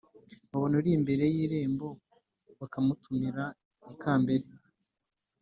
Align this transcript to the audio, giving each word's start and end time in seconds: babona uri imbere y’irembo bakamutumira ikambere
babona 0.49 0.73
uri 0.79 0.89
imbere 0.97 1.23
y’irembo 1.35 1.87
bakamutumira 2.59 3.43
ikambere 3.91 4.45